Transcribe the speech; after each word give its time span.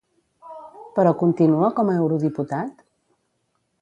Però 0.95 1.11
continua 1.19 1.69
com 1.81 1.91
a 1.93 1.99
eurodiputat? 2.01 2.83